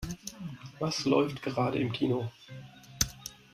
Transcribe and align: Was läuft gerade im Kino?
Was 0.79 1.05
läuft 1.05 1.43
gerade 1.43 1.77
im 1.77 1.91
Kino? 1.91 2.31